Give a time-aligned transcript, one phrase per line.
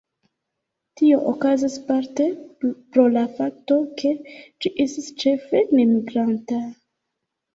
[0.99, 2.25] Tio okazas parte
[2.63, 4.13] pro la fakto ke
[4.65, 6.61] ĝi estas ĉefe nemigranta.